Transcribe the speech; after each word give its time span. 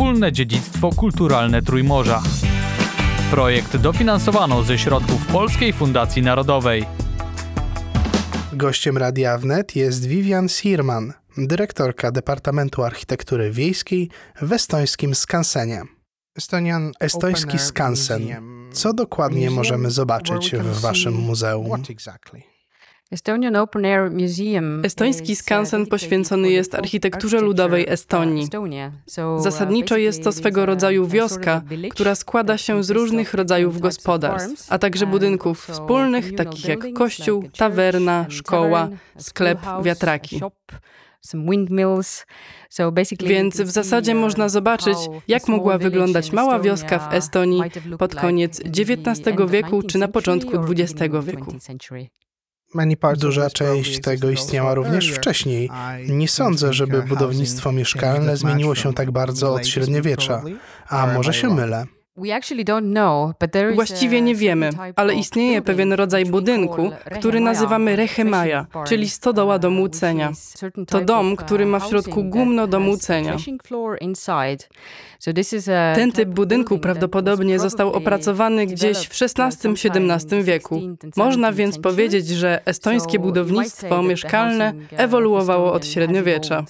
wspólne 0.00 0.32
dziedzictwo 0.32 0.90
kulturalne 0.92 1.62
Trójmorza. 1.62 2.22
Projekt 3.30 3.76
dofinansowano 3.76 4.62
ze 4.62 4.78
środków 4.78 5.26
Polskiej 5.26 5.72
Fundacji 5.72 6.22
Narodowej. 6.22 6.86
Gościem 8.52 8.98
Radia 8.98 9.38
Wnet 9.38 9.76
jest 9.76 10.06
Vivian 10.06 10.48
Sirman, 10.48 11.12
dyrektorka 11.36 12.12
Departamentu 12.12 12.82
Architektury 12.82 13.50
Wiejskiej 13.50 14.10
w 14.42 14.52
estońskim 14.52 15.14
Skansenie. 15.14 15.82
Estoński 17.00 17.58
Skansen. 17.58 18.22
Co 18.72 18.92
dokładnie 18.92 19.50
możemy 19.50 19.90
zobaczyć 19.90 20.50
w 20.54 20.80
waszym 20.80 21.14
muzeum? 21.14 21.82
Estoński 24.84 25.36
skansen 25.36 25.86
poświęcony 25.86 26.50
jest 26.50 26.74
architekturze 26.74 27.40
ludowej 27.40 27.88
Estonii. 27.88 28.48
Zasadniczo 29.38 29.96
jest 29.96 30.24
to 30.24 30.32
swego 30.32 30.66
rodzaju 30.66 31.06
wioska, 31.06 31.62
która 31.90 32.14
składa 32.14 32.58
się 32.58 32.84
z 32.84 32.90
różnych 32.90 33.34
rodzajów 33.34 33.80
gospodarstw, 33.80 34.72
a 34.72 34.78
także 34.78 35.06
budynków 35.06 35.66
wspólnych, 35.66 36.34
takich 36.34 36.64
jak 36.64 36.92
kościół, 36.92 37.44
tawerna, 37.58 38.26
szkoła, 38.28 38.88
sklep, 39.18 39.58
wiatraki. 39.82 40.40
Więc 43.20 43.60
w 43.60 43.70
zasadzie 43.70 44.14
można 44.14 44.48
zobaczyć, 44.48 44.98
jak 45.28 45.48
mogła 45.48 45.78
wyglądać 45.78 46.32
mała 46.32 46.60
wioska 46.60 46.98
w 46.98 47.14
Estonii 47.14 47.62
pod 47.98 48.14
koniec 48.14 48.60
XIX 48.60 49.36
wieku 49.48 49.82
czy 49.82 49.98
na 49.98 50.08
początku 50.08 50.56
XX 50.56 51.14
wieku. 51.22 51.52
Duża 53.16 53.50
część 53.50 54.00
tego 54.00 54.30
istniała 54.30 54.74
również 54.74 55.12
wcześniej. 55.12 55.70
Nie 56.08 56.28
sądzę, 56.28 56.72
żeby 56.72 57.02
budownictwo 57.02 57.72
mieszkalne 57.72 58.36
zmieniło 58.36 58.74
się 58.74 58.92
tak 58.94 59.10
bardzo 59.10 59.54
od 59.54 59.66
średniowiecza, 59.66 60.42
a 60.88 61.06
może 61.06 61.34
się 61.34 61.54
mylę. 61.54 61.86
Właściwie 63.74 64.22
nie 64.22 64.34
wiemy, 64.34 64.70
ale 64.96 65.14
istnieje 65.14 65.62
pewien 65.62 65.92
rodzaj 65.92 66.24
budynku, 66.24 66.90
który 67.18 67.40
nazywamy 67.40 67.96
rechemaja, 67.96 68.66
czyli 68.86 69.08
stodoła 69.08 69.58
do 69.58 69.70
młócenia. 69.70 70.32
To 70.86 71.00
dom, 71.00 71.36
który 71.36 71.66
ma 71.66 71.80
w 71.80 71.88
środku 71.88 72.24
gumno 72.24 72.66
do 72.66 72.80
młócenia. 72.80 73.36
Ten 75.94 76.12
typ 76.12 76.28
budynku 76.28 76.78
prawdopodobnie 76.78 77.58
został 77.58 77.92
opracowany 77.92 78.66
gdzieś 78.66 78.98
w 78.98 79.22
XVI-XVII 79.22 80.42
wieku. 80.42 80.80
Można 81.16 81.52
więc 81.52 81.78
powiedzieć, 81.78 82.28
że 82.28 82.66
estońskie 82.66 83.18
budownictwo 83.18 84.02
mieszkalne 84.02 84.72
ewoluowało 84.90 85.72
od 85.72 85.86
średniowiecza. 85.86 86.64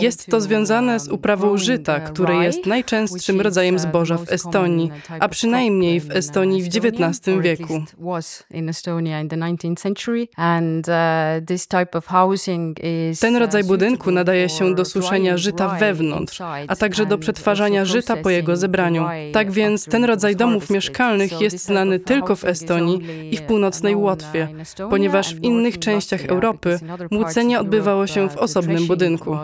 Jest 0.00 0.26
to 0.26 0.40
związane 0.40 1.00
z 1.00 1.08
uprawą 1.08 1.58
żyta, 1.58 2.00
które 2.00 2.34
jest 2.44 2.66
najczęstszym 2.66 3.40
rodzajem 3.40 3.78
zboża 3.78 4.18
w 4.18 4.32
Estonii, 4.32 4.90
a 5.20 5.28
przynajmniej 5.28 6.00
w 6.00 6.10
Estonii 6.10 6.62
w 6.62 6.66
XIX 6.66 7.38
wieku. 7.40 7.84
Ten 13.20 13.36
rodzaj 13.36 13.64
budynku 13.64 14.10
nadaje 14.10 14.48
się 14.48 14.74
do 14.74 14.84
suszenia 15.08 15.36
żyta 15.36 15.68
wewnątrz, 15.68 16.40
a 16.68 16.76
także 16.76 17.06
do 17.06 17.18
przetwarzania 17.18 17.84
żyta 17.84 18.16
po 18.16 18.30
jego 18.30 18.56
zebraniu. 18.56 19.06
Tak 19.32 19.50
więc 19.50 19.84
ten 19.84 20.04
rodzaj 20.04 20.36
domów 20.36 20.70
mieszkalnych 20.70 21.40
jest 21.40 21.64
znany 21.64 21.98
tylko 21.98 22.36
w 22.36 22.44
Estonii 22.44 23.34
i 23.34 23.36
w 23.36 23.42
północnej 23.42 23.96
Łotwie, 23.96 24.48
ponieważ 24.90 25.34
w 25.34 25.42
innych 25.42 25.78
częściach 25.78 26.24
Europy 26.24 26.78
młócenie 27.10 27.60
odbywało 27.60 28.06
się 28.06 28.28
w 28.28 28.36
osobnym 28.36 28.86
budynku 28.86 29.36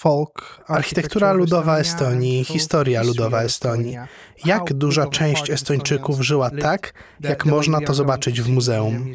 folk, 0.00 0.64
architektura 0.66 1.32
ludowa 1.32 1.78
Estonii, 1.78 2.44
historia 2.44 3.02
ludowa 3.02 3.42
Estonii. 3.42 3.96
Jak 4.44 4.72
duża 4.72 5.06
część 5.06 5.50
Estończyków 5.50 6.20
żyła 6.20 6.50
tak, 6.50 6.92
jak 7.20 7.46
można 7.46 7.80
to 7.80 7.94
zobaczyć 7.94 8.42
w 8.42 8.48
muzeum? 8.48 9.12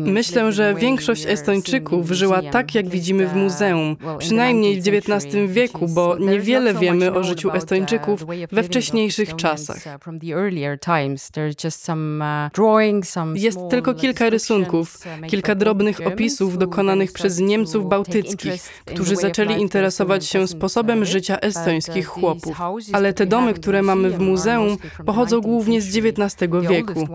Myślę, 0.00 0.52
że 0.52 0.74
większość 0.74 1.26
Estończyków 1.26 2.10
żyła 2.10 2.42
tak, 2.42 2.74
jak 2.74 2.88
widzimy 2.88 3.26
w 3.26 3.34
muzeum, 3.36 3.96
przynajmniej 4.18 4.80
w 4.80 4.88
XIX 4.88 5.34
wieku, 5.48 5.88
bo 5.88 6.18
niewiele 6.18 6.74
wiemy 6.74 7.14
o 7.14 7.24
życiu 7.24 7.50
Estończyków 7.50 8.26
we 8.52 8.62
wcześniejszych 8.62 9.36
czasach. 9.36 9.84
Jest 13.34 13.58
tylko 13.70 13.94
kilka 13.94 14.30
rysunków, 14.30 14.98
kilka 15.26 15.54
drobnych 15.54 16.06
opisów 16.06 16.58
dokonanych 16.58 17.12
przez 17.12 17.38
Niemców 17.38 17.88
bałtyckich, 17.88 18.62
którzy 18.84 19.16
zaczęli 19.16 19.60
interesować 19.60 20.26
się 20.26 20.48
sposobem 20.48 21.04
życia 21.04 21.38
estońskich 21.40 22.06
chłopów. 22.06 22.60
Ale 22.92 23.12
te 23.12 23.26
domy, 23.26 23.54
które 23.54 23.82
mamy 23.82 24.10
w 24.10 24.18
muzeum, 24.18 24.76
pochodzą 25.06 25.40
głównie 25.40 25.80
z 25.80 25.96
XIX 25.96 26.50
wieku. 26.68 27.08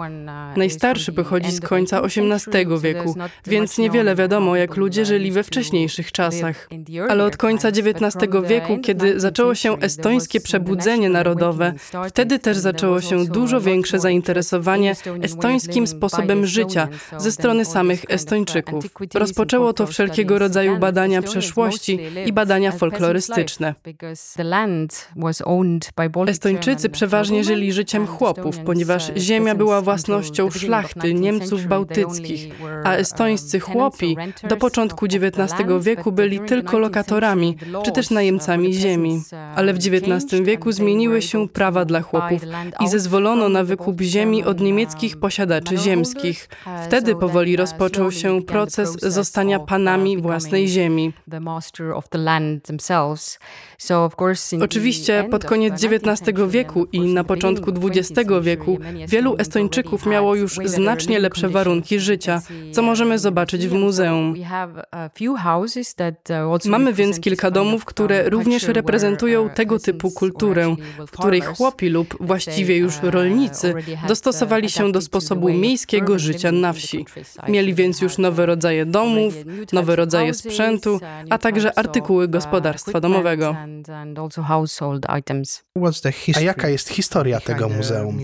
Najstarszy 0.57 1.13
pochodzi 1.13 1.51
z 1.51 1.61
końca 1.61 1.84
końca 1.85 2.01
XVIII 2.01 2.79
wieku, 2.81 3.15
więc 3.47 3.77
niewiele 3.77 4.15
wiadomo, 4.15 4.55
jak 4.55 4.75
ludzie 4.75 5.05
żyli 5.05 5.31
we 5.31 5.43
wcześniejszych 5.43 6.11
czasach. 6.11 6.69
Ale 7.09 7.25
od 7.25 7.37
końca 7.37 7.67
XIX 7.67 8.15
wieku, 8.47 8.77
kiedy 8.77 9.19
zaczęło 9.19 9.55
się 9.55 9.79
estońskie 9.79 10.41
przebudzenie 10.41 11.09
narodowe, 11.09 11.73
wtedy 12.07 12.39
też 12.39 12.57
zaczęło 12.57 13.01
się 13.01 13.25
dużo 13.25 13.61
większe 13.61 13.99
zainteresowanie 13.99 14.95
estońskim 15.21 15.87
sposobem 15.87 16.45
życia 16.45 16.87
ze 17.17 17.31
strony 17.31 17.65
samych 17.65 18.05
Estończyków. 18.09 18.85
Rozpoczęło 19.13 19.73
to 19.73 19.87
wszelkiego 19.87 20.39
rodzaju 20.39 20.77
badania 20.77 21.21
przeszłości 21.21 21.99
i 22.25 22.33
badania 22.33 22.71
folklorystyczne. 22.71 23.75
Estończycy 26.27 26.89
przeważnie 26.89 27.43
żyli 27.43 27.73
życiem 27.73 28.07
chłopów, 28.07 28.59
ponieważ 28.59 29.11
ziemia 29.17 29.55
była 29.55 29.81
własnością 29.81 30.51
szlachty, 30.51 31.13
Niemców, 31.13 31.64
bałtyckich, 31.67 32.49
a 32.83 32.93
estońscy 32.93 33.59
chłopi 33.59 34.17
do 34.49 34.57
początku 34.57 35.05
XIX 35.05 35.53
wieku 35.81 36.11
byli 36.11 36.39
tylko 36.39 36.79
lokatorami 36.79 37.57
czy 37.85 37.91
też 37.91 38.09
najemcami 38.09 38.73
ziemi. 38.73 39.21
Ale 39.55 39.73
w 39.73 39.77
XIX 39.77 40.41
wieku 40.43 40.71
zmieniły 40.71 41.21
się 41.21 41.49
prawa 41.49 41.85
dla 41.85 42.01
chłopów 42.01 42.41
i 42.79 42.87
zezwolono 42.87 43.49
na 43.49 43.63
wykup 43.63 44.01
ziemi 44.01 44.43
od 44.43 44.59
niemieckich 44.61 45.17
posiadaczy 45.19 45.77
ziemskich. 45.77 46.49
Wtedy 46.85 47.15
powoli 47.15 47.55
rozpoczął 47.55 48.11
się 48.11 48.41
proces 48.41 48.91
zostania 49.01 49.59
panami 49.59 50.17
własnej 50.17 50.67
ziemi. 50.67 51.13
Oczywiście 54.61 55.27
pod 55.31 55.45
koniec 55.45 55.83
XIX 55.83 56.39
wieku 56.47 56.87
i 56.91 57.01
na 57.01 57.23
początku 57.23 57.71
XX 57.83 58.31
wieku 58.41 58.79
wielu 59.07 59.35
Estończyków 59.37 60.05
miało 60.05 60.35
już 60.35 60.59
znacznie 60.65 61.19
lepsze 61.19 61.49
warunki 61.49 61.99
życia, 61.99 62.41
co 62.71 62.81
możemy 62.81 63.19
zobaczyć 63.19 63.67
w 63.67 63.73
muzeum. 63.73 64.35
Mamy 66.65 66.93
więc 66.93 67.19
kilka 67.19 67.51
domów, 67.51 67.85
które 67.85 68.29
również 68.29 68.63
reprezentują 68.63 69.49
tego 69.49 69.79
typu 69.79 70.11
kulturę, 70.11 70.75
w 71.07 71.11
której 71.11 71.41
chłopi 71.41 71.89
lub 71.89 72.17
właściwie 72.19 72.77
już 72.77 72.93
rolnicy 73.01 73.73
dostosowali 74.07 74.69
się 74.69 74.91
do 74.91 75.01
sposobu 75.01 75.49
miejskiego 75.49 76.19
życia 76.19 76.51
na 76.51 76.73
wsi. 76.73 77.05
Mieli 77.47 77.73
więc 77.73 78.01
już 78.01 78.17
nowe 78.17 78.45
rodzaje 78.45 78.85
domów, 78.85 79.33
nowe 79.73 79.95
rodzaje 79.95 80.33
sprzętu, 80.33 80.99
a 81.29 81.37
także 81.37 81.79
artykuły 81.79 82.27
gospodarstwa 82.27 82.99
domowego. 82.99 83.55
A 86.37 86.41
jaka 86.41 86.69
jest 86.69 86.89
historia 86.89 87.39
tego 87.39 87.69
muzeum? 87.69 88.17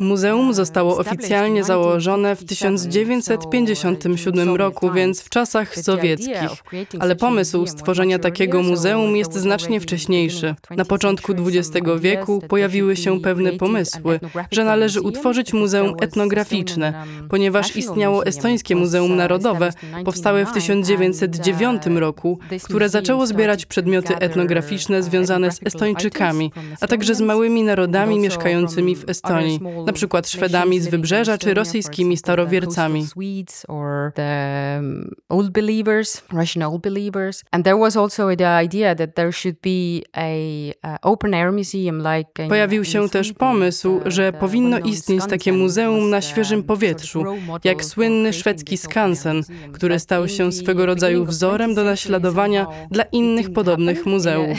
Muzeum 0.00 0.54
zostało 0.54 0.98
oficjalnie 0.98 1.64
założone 1.64 2.36
w 2.36 2.44
1957 2.44 4.56
roku, 4.56 4.92
więc 4.92 5.22
w 5.22 5.28
czasach 5.28 5.78
sowieckich. 5.78 6.62
Ale 7.00 7.16
pomysł 7.16 7.66
stworzenia 7.66 8.18
takiego 8.18 8.62
muzeum 8.62 9.16
jest 9.16 9.34
znacznie 9.34 9.80
wcześniejszy. 9.80 10.54
Na 10.70 10.84
początku 10.84 11.32
XX 11.32 11.86
wieku 12.00 12.42
pojawiły 12.48 12.96
się 12.96 13.20
pewne 13.20 13.52
pomysły, 13.52 14.20
że 14.50 14.64
należy 14.64 15.00
utworzyć 15.00 15.52
muzeum 15.52 15.94
etnograficzne, 16.00 17.04
ponieważ 17.28 17.76
istniało 17.76 18.26
Estońskie 18.26 18.76
Muzeum 18.76 19.16
Narodowe, 19.16 19.72
powstałe 20.04 20.46
w 20.46 20.52
1909 20.52 21.82
roku, 21.86 22.38
które 22.62 22.88
zaczęło 22.88 23.26
zbierać 23.26 23.66
przedmioty 23.66 24.16
etnograficzne 24.16 25.02
związane 25.02 25.52
z 25.52 25.60
Estończykami, 25.66 26.52
a 26.80 26.86
także 26.86 27.14
z 27.14 27.20
małymi 27.20 27.62
narodami 27.62 27.93
Szwedami 27.94 28.20
mieszkającymi 28.20 28.96
w 28.96 29.08
Estonii, 29.08 29.60
na 29.86 29.92
przykład 29.92 30.28
Szwedami 30.28 30.80
z 30.80 30.88
wybrzeża 30.88 31.38
czy 31.38 31.54
rosyjskimi 31.54 32.16
starowiercami. 32.16 33.06
A 37.50 37.58
uh. 41.32 42.48
Pojawił 42.48 42.84
się 42.84 43.08
też 43.08 43.32
pomysł, 43.32 44.00
że 44.06 44.32
powinno 44.32 44.78
istnieć 44.78 45.22
takie 45.28 45.52
muzeum 45.52 46.10
na 46.10 46.22
świeżym 46.22 46.62
powietrzu, 46.62 47.24
jak 47.64 47.84
słynny 47.84 48.32
szwedzki 48.32 48.76
skansen, 48.76 49.42
który 49.72 49.98
stał 49.98 50.28
się 50.28 50.52
swego 50.52 50.86
rodzaju 50.86 51.24
wzorem 51.24 51.74
do 51.74 51.84
naśladowania 51.84 52.66
dla 52.90 53.04
innych 53.04 53.52
podobnych 53.52 54.06
muzeów. 54.14 54.58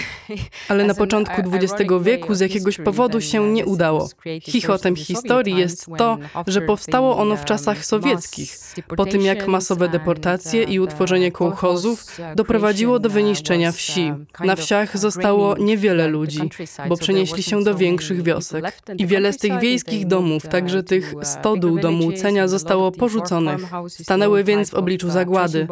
Ale 0.69 0.83
na 0.91 0.93
początku 0.93 1.41
XX 1.53 1.91
wieku 2.01 2.35
z 2.35 2.39
jakiegoś 2.39 2.77
powodu 2.77 3.21
się 3.25 3.51
nie 3.51 3.65
udało. 3.65 4.09
Chichotem 4.41 4.95
historii 4.95 5.57
jest 5.57 5.87
to, 5.97 6.17
że 6.47 6.61
powstało 6.61 7.17
ono 7.17 7.35
w 7.37 7.45
czasach 7.45 7.85
sowieckich, 7.85 8.57
po 8.97 9.05
tym 9.05 9.21
jak 9.21 9.47
masowe 9.47 9.89
deportacje 9.89 10.63
i 10.63 10.79
utworzenie 10.79 11.31
kołchozów 11.31 12.05
doprowadziło 12.35 12.99
do 12.99 13.09
wyniszczenia 13.09 13.71
wsi. 13.71 14.13
Na 14.39 14.55
wsiach 14.55 14.97
zostało 14.97 15.57
niewiele 15.57 16.07
ludzi, 16.07 16.49
bo 16.89 16.97
przenieśli 16.97 17.43
się 17.43 17.63
do 17.63 17.75
większych 17.75 18.21
wiosek. 18.23 18.81
I 18.97 19.07
wiele 19.07 19.33
z 19.33 19.37
tych 19.37 19.59
wiejskich 19.59 20.07
domów, 20.07 20.47
także 20.47 20.83
tych 20.83 21.13
stodół 21.23 21.79
do 21.79 21.91
młócenia, 21.91 22.47
zostało 22.47 22.91
porzuconych. 22.91 23.61
Stanęły 23.87 24.43
więc 24.43 24.69
w 24.69 24.73
obliczu 24.73 25.09
zagłady. 25.09 25.67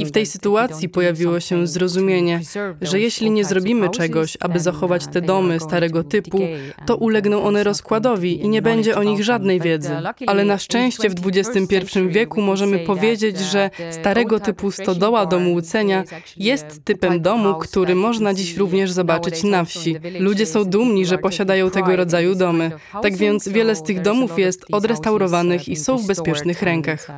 I 0.00 0.04
w 0.04 0.12
tej 0.12 0.26
sytuacji 0.26 0.88
pojawiło 0.88 1.40
się 1.40 1.66
zrozumienie, 1.66 2.40
że 2.82 3.00
jeśli 3.00 3.30
nie 3.30 3.44
zrobimy 3.44 3.88
czegoś, 3.88 4.36
aby 4.40 4.60
zachować 4.60 5.06
te 5.06 5.20
domy 5.20 5.60
starego 5.60 6.04
typu, 6.04 6.40
to 6.86 6.96
ulegną 6.96 7.42
one 7.42 7.64
rozkładowi 7.64 8.40
i 8.44 8.48
nie 8.48 8.62
będzie 8.62 8.96
o 8.96 9.02
nich 9.02 9.24
żadnej 9.24 9.60
wiedzy. 9.60 9.90
Ale 10.26 10.44
na 10.44 10.58
szczęście 10.58 11.10
w 11.10 11.14
XXI 11.26 11.78
wieku 12.08 12.42
możemy 12.42 12.78
powiedzieć, 12.78 13.38
że 13.38 13.70
starego 13.90 14.40
typu 14.40 14.70
stodoła 14.70 15.26
do 15.26 15.38
młócenia 15.38 16.04
jest 16.36 16.84
typem 16.84 17.20
domu, 17.20 17.54
który 17.54 17.94
można 17.94 18.34
dziś 18.34 18.56
również 18.56 18.90
zobaczyć 18.90 19.42
na 19.42 19.64
wsi. 19.64 19.96
Ludzie 20.18 20.46
są 20.46 20.64
dumni, 20.64 21.06
że 21.06 21.18
posiadają 21.18 21.70
tego 21.70 21.96
rodzaju 21.96 22.34
domy. 22.34 22.70
Tak 23.02 23.16
więc 23.16 23.48
wiele 23.48 23.76
z 23.76 23.82
tych 23.82 24.02
domów 24.02 24.38
jest 24.38 24.64
odrestaurowanych 24.72 25.68
i 25.68 25.76
są 25.76 25.98
w 25.98 26.06
bezpiecznych 26.06 26.62
rękach. 26.62 27.08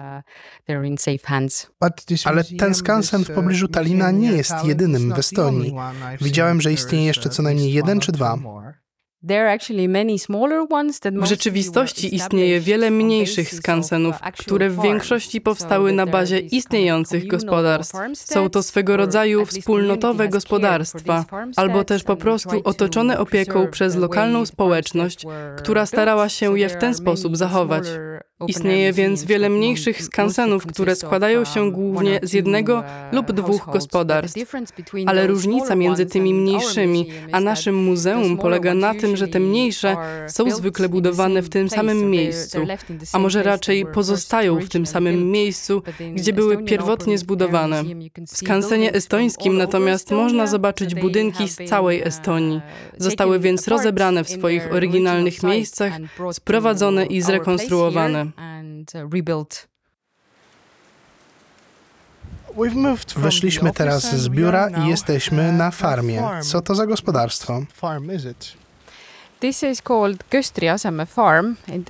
Ale 2.24 2.44
ten 2.44 2.74
skansen 2.74 3.24
w 3.24 3.30
pobliżu 3.30 3.68
Talina 3.68 4.10
nie 4.10 4.32
jest 4.32 4.64
jedynym 4.64 5.14
w 5.14 5.18
Estonii. 5.18 5.74
Widziałem, 6.20 6.60
że 6.60 6.72
istnieje 6.72 7.06
jeszcze 7.06 7.28
co 7.28 7.42
najmniej 7.42 7.72
jeden 7.72 8.00
czy 8.00 8.12
dwa. 8.12 8.38
W 11.12 11.24
rzeczywistości 11.24 12.14
istnieje 12.14 12.60
wiele 12.60 12.90
mniejszych 12.90 13.54
skansenów, 13.54 14.16
które 14.38 14.70
w 14.70 14.82
większości 14.82 15.40
powstały 15.40 15.92
na 15.92 16.06
bazie 16.06 16.38
istniejących 16.38 17.26
gospodarstw. 17.26 17.96
Są 18.14 18.50
to 18.50 18.62
swego 18.62 18.96
rodzaju 18.96 19.46
wspólnotowe 19.46 20.28
gospodarstwa, 20.28 21.24
albo 21.56 21.84
też 21.84 22.04
po 22.04 22.16
prostu 22.16 22.60
otoczone 22.64 23.18
opieką 23.18 23.66
przez 23.66 23.96
lokalną 23.96 24.46
społeczność, 24.46 25.24
która 25.56 25.86
starała 25.86 26.28
się 26.28 26.58
je 26.58 26.68
w 26.68 26.76
ten 26.76 26.94
sposób 26.94 27.36
zachować. 27.36 27.84
Istnieje 28.46 28.92
więc 28.92 29.24
wiele 29.24 29.48
mniejszych 29.48 30.02
skansenów, 30.02 30.66
które 30.66 30.96
składają 30.96 31.44
się 31.44 31.72
głównie 31.72 32.20
z 32.22 32.32
jednego 32.32 32.84
lub 33.12 33.32
dwóch 33.32 33.66
gospodarstw. 33.72 34.38
Ale 35.06 35.26
różnica 35.26 35.74
między 35.74 36.06
tymi 36.06 36.34
mniejszymi 36.34 37.10
a 37.32 37.40
naszym 37.40 37.74
muzeum 37.74 38.38
polega 38.38 38.74
na 38.74 38.94
tym, 38.94 39.16
że 39.16 39.28
te 39.28 39.40
mniejsze 39.40 39.96
są 40.28 40.50
zwykle 40.50 40.88
budowane 40.88 41.42
w 41.42 41.48
tym 41.48 41.70
samym 41.70 42.10
miejscu, 42.10 42.58
a 43.12 43.18
może 43.18 43.42
raczej 43.42 43.86
pozostają 43.86 44.60
w 44.60 44.68
tym 44.68 44.86
samym 44.86 45.30
miejscu, 45.30 45.82
gdzie 46.14 46.32
były 46.32 46.64
pierwotnie 46.64 47.18
zbudowane. 47.18 47.82
W 48.28 48.36
skansenie 48.36 48.92
estońskim 48.92 49.56
natomiast 49.56 50.10
można 50.10 50.46
zobaczyć 50.46 50.94
budynki 50.94 51.48
z 51.48 51.56
całej 51.68 52.02
Estonii. 52.02 52.60
Zostały 52.98 53.38
więc 53.38 53.68
rozebrane 53.68 54.24
w 54.24 54.30
swoich 54.30 54.72
oryginalnych 54.72 55.42
miejscach, 55.42 55.92
sprowadzone 56.32 57.06
i 57.06 57.22
zrekonstruowane. 57.22 58.27
Weszliśmy 63.20 63.72
teraz 63.72 64.14
z 64.16 64.28
biura 64.28 64.68
i 64.68 64.88
jesteśmy 64.88 65.52
na 65.52 65.70
farmie. 65.70 66.22
Co 66.42 66.60
to 66.60 66.74
za 66.74 66.86
gospodarstwo? 66.86 67.62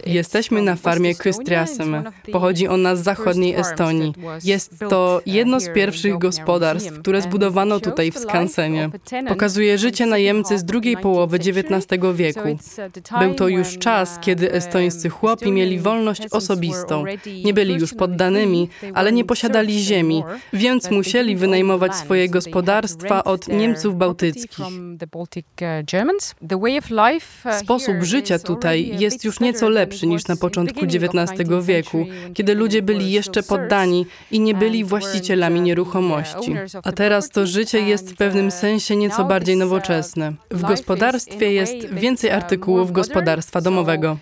Jesteśmy 0.07 0.63
na 0.63 0.77
farmie 0.77 1.15
Kystriaseme. 1.15 2.03
Pochodzi 2.33 2.69
ona 2.69 2.97
z 2.97 3.03
zachodniej 3.03 3.55
Estonii. 3.55 4.15
Jest 4.45 4.79
to 4.91 5.21
jedno 5.27 5.61
z 5.61 5.69
pierwszych 5.69 6.19
gospodarstw, 6.19 6.99
które 7.01 7.23
zbudowano 7.23 7.81
tutaj 7.81 8.13
w 8.13 8.19
Skansenie. 8.19 8.91
Pokazuje 9.29 9.79
życie 9.79 10.07
najemcy 10.07 10.59
z 10.59 10.65
drugiej 10.65 10.97
połowy 10.97 11.37
XIX 11.37 12.03
wieku. 12.15 12.59
Był 13.21 13.35
to 13.35 13.49
już 13.49 13.79
czas, 13.79 14.19
kiedy 14.21 14.53
estońscy 14.53 15.09
chłopi 15.09 15.53
mieli 15.53 15.79
wolność 15.79 16.23
osobistą. 16.31 17.05
Nie 17.45 17.55
byli 17.55 17.75
już 17.75 17.95
poddanymi, 17.95 18.69
ale 18.95 19.13
nie 19.13 19.25
posiadali 19.25 19.79
ziemi, 19.81 20.25
więc 20.53 20.91
musieli 20.91 21.37
wynajmować 21.37 21.95
swoje 21.95 22.29
gospodarstwa 22.29 23.25
od 23.25 23.49
Niemców 23.49 23.97
bałtyckich. 23.97 24.67
Sposób 27.61 27.97
życia 28.03 28.39
tutaj 28.39 28.99
jest 28.99 29.25
już 29.25 29.41
nieco 29.41 29.69
lepszy 29.69 30.07
niż 30.07 30.27
na 30.27 30.37
początku 30.37 30.81
XIX 30.85 31.49
wieku, 31.63 32.07
kiedy 32.35 32.55
ludzie 32.55 32.83
byli 32.83 33.13
jeszcze 33.13 33.43
poddani 33.43 34.07
i 34.31 34.41
nie 34.41 34.55
byli 34.55 34.85
właścicielami 34.85 35.61
nieruchomości. 35.61 36.57
A 36.85 36.93
teraz 36.93 37.29
to 37.29 37.47
życie 37.47 37.81
jest 37.81 38.13
w 38.13 38.17
pewnym 38.17 38.51
sensie 38.51 38.97
nieco 38.97 39.25
bardziej 39.25 39.57
nowoczesne. 39.57 40.33
W 40.51 40.63
gospodarstwie 40.63 41.53
jest 41.53 41.95
więcej 41.95 42.31
artykułów 42.31 42.93
gospodarstwa 42.93 43.61
domowego. 43.61 44.19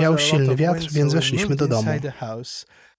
Wiał 0.00 0.18
silny 0.18 0.56
wiatr, 0.56 0.86
więc 0.92 1.14
weszliśmy 1.14 1.56
do 1.56 1.68
domu. 1.68 1.90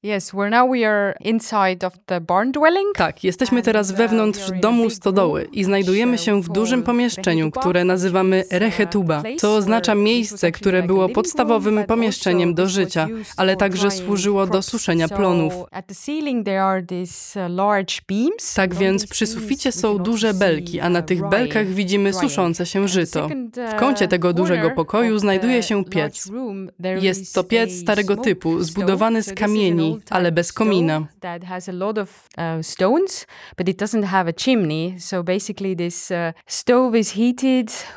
Yes, 0.03 0.31
we're 0.33 0.49
now 0.49 0.71
we 0.71 0.87
are 0.87 1.15
inside 1.19 1.85
of 1.87 1.93
the 2.05 2.21
barn 2.21 2.51
dwelling. 2.51 2.95
Tak, 2.95 3.23
jesteśmy 3.23 3.61
teraz 3.61 3.91
wewnątrz 3.91 4.51
domu 4.61 4.89
stodoły 4.89 5.47
i 5.51 5.63
znajdujemy 5.63 6.17
się 6.17 6.41
w 6.41 6.49
dużym 6.49 6.83
pomieszczeniu, 6.83 7.51
które 7.51 7.85
nazywamy 7.85 8.43
rechetuba, 8.51 9.23
co 9.37 9.55
oznacza 9.55 9.95
miejsce, 9.95 10.51
które 10.51 10.83
było 10.83 11.09
podstawowym 11.09 11.83
pomieszczeniem 11.87 12.53
do 12.53 12.67
życia, 12.67 13.07
ale 13.37 13.55
także 13.55 13.91
służyło 13.91 14.47
do 14.47 14.61
suszenia 14.61 15.07
plonów. 15.07 15.53
Tak 18.55 18.75
więc 18.75 19.07
przy 19.07 19.27
suficie 19.27 19.71
są 19.71 19.97
duże 19.97 20.33
belki, 20.33 20.79
a 20.79 20.89
na 20.89 21.01
tych 21.01 21.29
belkach 21.29 21.67
widzimy 21.67 22.13
suszące 22.13 22.65
się 22.65 22.87
żyto. 22.87 23.29
W 23.71 23.79
kącie 23.79 24.07
tego 24.07 24.33
dużego 24.33 24.71
pokoju 24.71 25.19
znajduje 25.19 25.63
się 25.63 25.85
piec. 25.85 26.31
Jest 27.01 27.35
to 27.35 27.43
piec 27.43 27.71
starego 27.81 28.15
typu, 28.15 28.63
zbudowany 28.63 29.23
z 29.23 29.33
kamieni, 29.33 29.90
ale 30.09 30.31
bez 30.31 30.53
komina. 30.53 31.07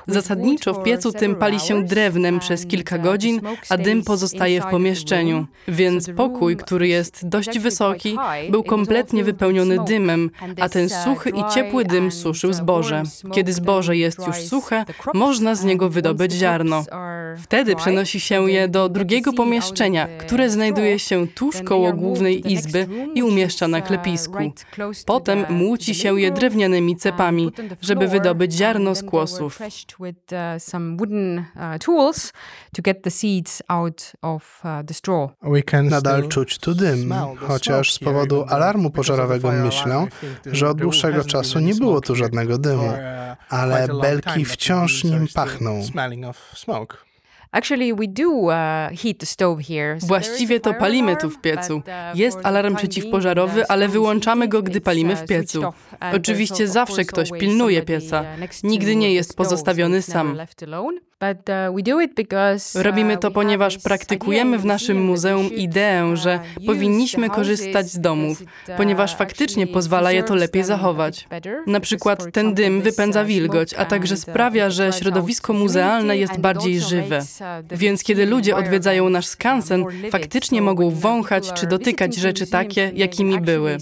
Zasadniczo 0.06 0.74
w 0.74 0.82
piecu 0.82 1.12
tym 1.12 1.36
pali 1.36 1.60
się 1.60 1.84
drewnem 1.84 2.38
przez 2.38 2.66
kilka 2.66 2.98
godzin, 2.98 3.40
a 3.68 3.76
dym 3.76 4.02
pozostaje 4.02 4.60
w 4.60 4.66
pomieszczeniu. 4.66 5.46
Więc 5.68 6.10
pokój, 6.16 6.56
który 6.56 6.88
jest 6.88 7.28
dość 7.28 7.58
wysoki, 7.58 8.16
był 8.50 8.62
kompletnie 8.62 9.24
wypełniony 9.24 9.84
dymem, 9.84 10.30
a 10.60 10.68
ten 10.68 10.88
suchy 10.88 11.30
i 11.30 11.54
ciepły 11.54 11.84
dym 11.84 12.12
suszył 12.12 12.52
zboże. 12.52 13.02
Kiedy 13.32 13.52
zboże 13.52 13.96
jest 13.96 14.26
już 14.26 14.36
suche, 14.36 14.84
można 15.14 15.54
z 15.54 15.64
niego 15.64 15.88
wydobyć 15.90 16.32
ziarno. 16.32 16.84
Wtedy 17.38 17.76
przenosi 17.76 18.20
się 18.20 18.50
je 18.50 18.68
do 18.68 18.88
drugiego 18.88 19.32
pomieszczenia, 19.32 20.08
które 20.18 20.50
znajduje 20.50 20.98
się 20.98 21.26
tuż 21.26 21.62
koło 21.62 21.84
głównej 21.93 22.53
izby 22.53 22.88
i 23.14 23.23
umieszcza 23.23 23.69
na 23.69 23.81
klepisku. 23.81 24.38
Potem 25.07 25.45
młóci 25.49 25.95
się 25.95 26.21
je 26.21 26.31
drewnianymi 26.31 26.97
cepami, 26.97 27.53
żeby 27.81 28.09
wydobyć 28.09 28.53
ziarno 28.53 28.95
z 28.95 29.03
kłosów. 29.03 29.59
Nadal 35.83 36.29
czuć 36.29 36.59
tu 36.59 36.75
dym, 36.75 37.14
chociaż 37.37 37.93
z 37.93 37.99
powodu 37.99 38.45
alarmu 38.49 38.91
pożarowego 38.91 39.53
myślę, 39.53 40.07
że 40.53 40.69
od 40.69 40.79
dłuższego 40.79 41.25
czasu 41.25 41.59
nie 41.59 41.75
było 41.75 42.00
tu 42.00 42.17
żadnego 42.17 42.59
dymu, 42.59 42.93
ale 43.49 43.88
belki 44.03 44.45
wciąż 44.45 45.05
nim 45.05 45.26
pachną. 45.35 45.83
Właściwie 50.06 50.61
to 50.61 50.75
palimy 50.75 51.16
tu 51.16 51.30
w 51.30 51.40
piecu. 51.40 51.82
Jest 52.14 52.38
alarm 52.42 52.76
przeciwpożarowy, 52.76 53.68
ale 53.68 53.88
wyłączamy 53.88 54.49
go, 54.49 54.62
gdy 54.62 54.80
palimy 54.80 55.16
w 55.16 55.26
piecu. 55.26 55.62
Oczywiście 56.16 56.68
zawsze 56.68 57.04
ktoś 57.04 57.30
pilnuje 57.40 57.82
pieca. 57.82 58.25
Nigdy 58.62 58.96
nie 58.96 59.14
jest 59.14 59.37
pozostawiony 59.37 60.02
sam. 60.02 60.38
Robimy 62.75 63.16
to, 63.16 63.31
ponieważ 63.31 63.78
praktykujemy 63.78 64.59
w 64.59 64.64
naszym 64.64 65.04
muzeum 65.04 65.52
ideę, 65.52 66.16
że 66.16 66.40
powinniśmy 66.66 67.31
korzystać 67.31 67.87
z 67.87 68.00
domów, 68.00 68.43
ponieważ 68.76 69.16
faktycznie 69.16 69.66
pozwala 69.66 70.12
je 70.12 70.23
to 70.23 70.35
lepiej 70.35 70.64
zachować. 70.64 71.28
Na 71.66 71.81
przykład 71.81 72.33
ten 72.33 72.54
dym 72.54 72.83
wypędza 72.83 73.25
wilgoć, 73.25 73.75
a 73.75 73.85
także 73.85 74.16
sprawia, 74.16 74.71
że 74.71 74.93
środowisko 74.93 75.52
muzealne 75.52 76.16
jest 76.16 76.38
bardziej 76.38 76.81
żywe. 76.81 77.21
Więc 77.71 78.02
kiedy 78.02 78.26
ludzie 78.26 78.57
odwiedzają 78.57 79.09
nasz 79.09 79.26
skansen, 79.26 79.85
faktycznie 80.11 80.62
mogą 80.62 80.90
wąchać 80.90 81.52
czy 81.52 81.66
dotykać 81.66 82.14
rzeczy 82.16 82.47
takie, 82.47 82.93
jakimi 82.95 83.40
były. 83.40 83.76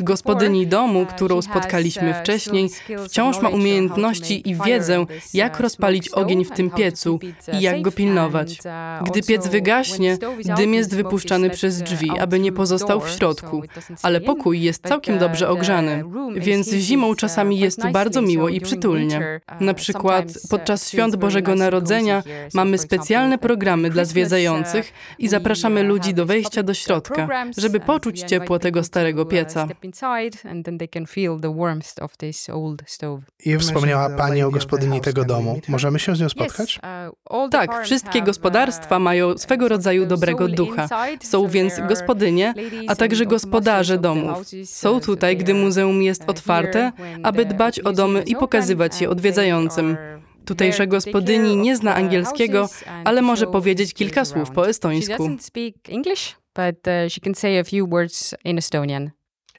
Gospodyni 0.00 0.66
domu, 0.66 1.06
którą 1.06 1.42
spotkaliśmy 1.42 1.79
wcześniej, 2.22 2.68
wciąż 3.04 3.40
ma 3.40 3.48
umiejętności 3.48 4.50
i 4.50 4.56
wiedzę, 4.64 5.06
jak 5.34 5.60
rozpalić 5.60 6.08
ogień 6.08 6.44
w 6.44 6.50
tym 6.50 6.70
piecu 6.70 7.18
i 7.52 7.60
jak 7.60 7.82
go 7.82 7.92
pilnować. 7.92 8.58
Gdy 9.06 9.22
piec 9.22 9.48
wygaśnie, 9.48 10.18
dym 10.56 10.74
jest 10.74 10.96
wypuszczany 10.96 11.50
przez 11.50 11.82
drzwi, 11.82 12.10
aby 12.18 12.40
nie 12.40 12.52
pozostał 12.52 13.00
w 13.00 13.10
środku, 13.10 13.62
ale 14.02 14.20
pokój 14.20 14.62
jest 14.62 14.88
całkiem 14.88 15.18
dobrze 15.18 15.48
ogrzany, 15.48 16.04
więc 16.36 16.72
zimą 16.72 17.14
czasami 17.14 17.58
jest 17.58 17.82
tu 17.82 17.90
bardzo 17.90 18.22
miło 18.22 18.48
i 18.48 18.60
przytulnie. 18.60 19.40
Na 19.60 19.74
przykład 19.74 20.26
podczas 20.50 20.90
świąt 20.90 21.16
Bożego 21.16 21.54
Narodzenia 21.54 22.22
mamy 22.54 22.78
specjalne 22.78 23.38
programy 23.38 23.90
dla 23.90 24.04
zwiedzających 24.04 24.92
i 25.18 25.28
zapraszamy 25.28 25.82
ludzi 25.82 26.14
do 26.14 26.26
wejścia 26.26 26.62
do 26.62 26.74
środka, 26.74 27.28
żeby 27.56 27.80
poczuć 27.80 28.20
ciepło 28.20 28.58
tego 28.58 28.84
starego 28.84 29.26
pieca. 29.26 29.68
I 33.44 33.58
wspomniała 33.58 34.10
Pani 34.10 34.42
o 34.42 34.50
gospodyni 34.50 35.00
tego 35.00 35.24
domu. 35.24 35.60
Możemy 35.68 35.98
się 35.98 36.16
z 36.16 36.20
nią 36.20 36.28
spotkać? 36.28 36.80
Tak, 37.50 37.84
wszystkie 37.84 38.22
gospodarstwa 38.22 38.98
mają 38.98 39.38
swego 39.38 39.68
rodzaju 39.68 40.06
dobrego 40.06 40.48
ducha. 40.48 40.88
Są 41.22 41.48
więc 41.48 41.80
gospodynie, 41.88 42.54
a 42.88 42.96
także 42.96 43.26
gospodarze 43.26 43.98
domów. 43.98 44.38
Są 44.64 45.00
tutaj, 45.00 45.36
gdy 45.36 45.54
muzeum 45.54 46.02
jest 46.02 46.24
otwarte, 46.26 46.92
aby 47.22 47.44
dbać 47.44 47.80
o 47.80 47.92
domy 47.92 48.22
i 48.22 48.36
pokazywać 48.36 49.00
je 49.00 49.10
odwiedzającym. 49.10 49.96
Tutejsza 50.44 50.86
gospodyni 50.86 51.56
nie 51.56 51.76
zna 51.76 51.94
angielskiego, 51.94 52.68
ale 53.04 53.22
może 53.22 53.46
powiedzieć 53.46 53.94
kilka 53.94 54.24
słów 54.24 54.50
po 54.50 54.68
estońsku. 54.68 55.30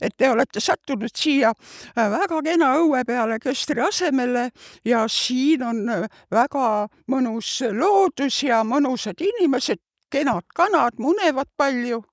Et 0.01 0.17
te 0.17 0.29
olete 0.29 0.61
sattunud 0.61 1.11
siia 1.15 1.53
väga 1.95 2.41
kena 2.41 2.73
õue 2.81 3.03
peale 3.05 3.39
köstri 3.39 3.81
asemele 3.81 4.49
ja 4.85 5.05
siin 5.07 5.63
on 5.63 5.83
väga 6.31 6.87
mõnus 7.07 7.59
loodus 7.71 8.43
ja 8.43 8.63
mõnusad 8.63 9.21
inimesed, 9.21 9.79
kenad 10.09 10.45
kanad 10.55 10.99
munevad 10.99 11.47
palju. 11.57 12.03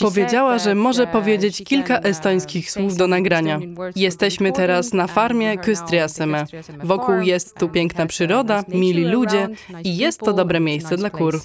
Powiedziała, 0.00 0.58
że 0.58 0.74
może 0.74 1.06
powiedzieć 1.06 1.62
kilka 1.64 1.98
estońskich 1.98 2.70
słów 2.70 2.96
do 2.96 3.06
nagrania. 3.06 3.60
Jesteśmy 3.96 4.52
teraz 4.52 4.92
na 4.92 5.06
farmie 5.06 5.58
Kystriaseme. 5.58 6.46
Wokół 6.84 7.20
jest 7.20 7.58
tu 7.58 7.68
piękna 7.68 8.06
przyroda, 8.06 8.64
mili 8.68 9.04
ludzie 9.04 9.48
i 9.84 9.96
jest 9.96 10.20
to 10.20 10.32
dobre 10.32 10.60
miejsce 10.60 10.96
dla 10.96 11.10
kur. 11.10 11.40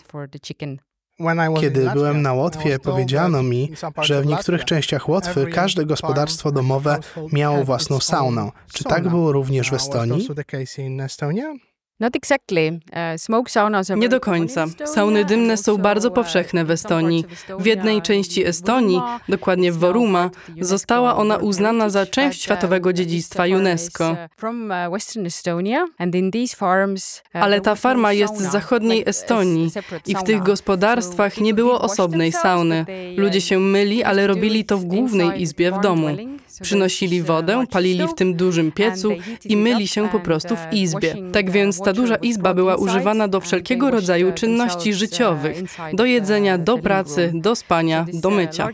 Kiedy 1.62 1.90
byłem 1.94 2.22
na 2.22 2.34
Łotwie, 2.34 2.80
powiedziano 2.80 3.44
mi, 3.44 3.72
że 4.02 4.22
w 4.22 4.26
niektórych 4.26 4.66
częściach 4.66 5.10
Łotwy 5.10 5.46
każde 5.52 5.86
gospodarstwo 5.86 6.52
domowe 6.52 7.00
miało 7.32 7.64
własną 7.64 8.00
saunę. 8.00 8.52
Czy 8.74 8.84
tak 8.84 9.10
było 9.10 9.32
również 9.32 9.70
w 9.70 9.74
Estonii? 9.74 10.28
Uh, 12.02 13.98
Nie 13.98 14.10
do 14.10 14.20
końca. 14.20 14.66
Sauny 14.86 15.26
dymne 15.26 15.58
są 15.58 15.78
bardzo 15.78 16.12
powszechne 16.12 16.66
w 16.66 16.72
Estonii. 16.72 17.26
W 17.60 17.66
jednej 17.66 18.02
części 18.02 18.46
Estonii, 18.46 19.02
dokładnie 19.30 19.72
w 19.72 19.78
Voruma, 19.78 20.30
została 20.62 21.16
ona 21.16 21.38
uznana 21.38 21.90
za 21.90 22.06
część 22.06 22.42
światowego 22.42 22.94
dziedzictwa 22.94 23.44
UNESCO. 23.46 24.18
Ale 27.34 27.62
ta 27.62 27.76
farma 27.76 28.14
jest 28.14 28.38
z 28.38 28.52
zachodniej 28.52 29.04
Estonii 29.06 29.72
i 30.08 30.16
w 30.16 30.24
tych 30.24 30.44
gospodarstwach 30.44 31.38
nie 31.38 31.54
było 31.54 31.82
osobnej 31.82 32.32
sauny. 32.32 32.86
Ludzie 33.18 33.42
się 33.42 33.60
myli, 33.60 34.04
ale 34.04 34.28
robili 34.28 34.66
to 34.66 34.78
w 34.78 34.86
głównej 34.86 35.42
izbie 35.42 35.72
w 35.72 35.80
domu. 35.80 36.08
Przynosili 36.62 37.22
wodę, 37.22 37.64
palili 37.72 38.08
w 38.08 38.14
tym 38.14 38.34
dużym 38.36 38.72
piecu 38.72 39.12
i 39.46 39.58
myli 39.58 39.88
się 39.88 40.10
po 40.10 40.20
prostu 40.20 40.56
w 40.56 40.74
izbie. 40.74 41.16
Tak 41.34 41.52
więc 41.52 41.80
ta 41.88 41.94
duża 41.94 42.16
izba 42.16 42.54
była 42.54 42.76
używana 42.76 43.28
do 43.28 43.42
wszelkiego 43.42 43.92
rodzaju 43.92 44.34
czynności 44.34 44.94
życiowych, 44.94 45.58
do 45.94 46.06
jedzenia, 46.06 46.58
do 46.58 46.78
pracy, 46.78 47.32
do 47.36 47.56
spania, 47.56 48.06
do 48.14 48.30
mycia. 48.30 48.68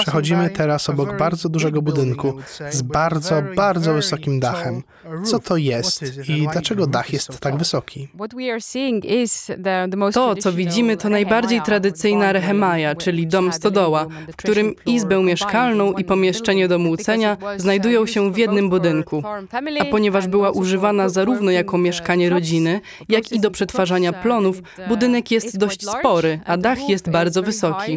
Przechodzimy 0.00 0.50
teraz 0.50 0.88
obok 0.88 1.18
bardzo 1.18 1.48
dużego 1.48 1.82
budynku 1.82 2.34
z 2.70 2.82
bardzo, 2.82 3.42
bardzo 3.56 3.94
wysokim 3.94 4.40
dachem. 4.40 4.82
Co 5.24 5.38
to 5.38 5.56
jest 5.56 6.02
i 6.28 6.48
dlaczego 6.52 6.86
dach 6.86 7.12
jest 7.12 7.40
tak 7.40 7.56
wysoki? 7.56 8.08
To, 10.12 10.36
co 10.36 10.52
widzimy, 10.52 10.96
to 10.96 11.08
najbardziej 11.08 11.62
tradycyjna 11.62 12.32
rehemaja, 12.32 12.94
czyli 12.94 13.26
dom 13.26 13.52
stodoła, 13.52 14.06
w 14.32 14.36
którym 14.36 14.74
izbę 14.86 15.22
mieszkalną 15.22 15.92
i 15.92 16.04
pomieszczenie 16.04 16.68
do 16.68 16.78
młócenia 16.78 17.36
znajdują 17.56 18.06
się 18.06 18.32
w 18.32 18.38
jednym 18.38 18.70
budynku. 18.70 19.22
A 19.80 19.84
ponieważ 19.84 20.26
była 20.28 20.50
używana 20.50 21.08
zarówno 21.08 21.50
jako 21.50 21.78
mieszkanie 21.78 22.30
rodziny, 22.30 22.80
jak 23.08 23.32
i 23.32 23.40
do 23.40 23.50
przetwarzania 23.50 24.12
plonów, 24.12 24.62
budynek 24.88 25.30
jest 25.30 25.58
dość 25.58 25.86
spory, 25.88 26.40
a 26.44 26.56
dach 26.56 26.88
jest 26.88 27.10
bardzo 27.10 27.42
wysoki. 27.42 27.96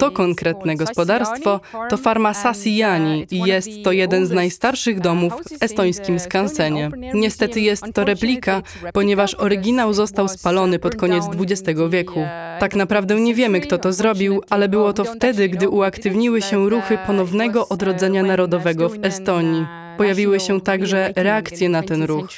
To 0.00 0.10
konkretne 0.10 0.76
gospodarstwo 0.76 1.60
to 1.90 1.96
farma 1.96 2.34
Sasijani 2.34 3.26
i 3.30 3.38
jest 3.38 3.68
to 3.84 3.92
jeden 3.92 4.26
z 4.26 4.30
najstarszych 4.30 5.00
domów 5.00 5.32
w 5.32 5.62
estońskim 5.62 6.20
skansenie. 6.20 6.90
Niestety 7.14 7.60
jest 7.60 7.84
to 7.94 8.04
replika, 8.04 8.62
ponieważ 8.92 9.34
oryginał 9.34 9.92
został 9.94 10.28
spalony 10.28 10.78
pod 10.78 10.96
koniec 10.96 11.24
XX 11.40 11.80
wieku. 11.88 12.20
Tak 12.60 12.74
naprawdę 12.74 13.20
nie 13.20 13.34
wiemy, 13.34 13.60
kto 13.60 13.78
to 13.78 13.92
zrobił, 13.92 14.42
ale 14.50 14.68
było 14.68 14.92
to 14.92 15.04
wtedy, 15.04 15.48
gdy 15.48 15.68
uaktywniły 15.68 16.42
się 16.42 16.70
ruchy 16.70 16.98
ponownego 17.06 17.68
odrodzenia 17.68 18.22
narodowego 18.22 18.88
w 18.88 19.04
Estonii 19.04 19.66
pojawiły 20.00 20.40
się 20.40 20.60
także 20.60 21.12
reakcje 21.16 21.68
na 21.68 21.82
ten 21.82 22.02
ruch. 22.02 22.28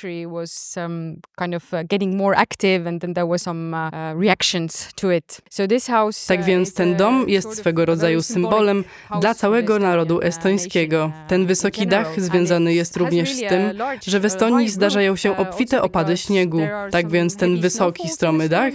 Tak 6.29 6.45
więc 6.45 6.75
ten 6.75 6.97
dom 6.97 7.29
jest 7.29 7.57
swego 7.57 7.85
rodzaju 7.87 8.23
symbolem 8.23 8.85
dla 9.21 9.35
całego 9.35 9.79
narodu 9.79 10.23
estońskiego. 10.23 11.13
Ten 11.29 11.47
wysoki 11.47 11.87
dach 11.87 12.21
związany 12.21 12.75
jest 12.75 12.97
również 12.97 13.33
z 13.33 13.41
tym, 13.41 13.79
że 14.07 14.21
w 14.21 14.25
Estonii 14.25 14.69
zdarzają 14.69 15.17
się 15.17 15.37
obfite 15.37 15.83
opady 15.83 16.17
śniegu. 16.17 16.61
Tak 16.91 17.11
więc 17.11 17.37
ten 17.37 17.61
wysoki, 17.61 18.09
stromy 18.09 18.49
dach 18.49 18.73